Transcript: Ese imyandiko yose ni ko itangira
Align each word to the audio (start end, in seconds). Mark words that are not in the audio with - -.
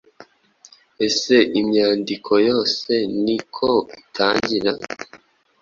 Ese 1.07 1.35
imyandiko 1.59 2.31
yose 2.49 2.91
ni 3.23 3.37
ko 3.55 3.69
itangira 4.01 4.71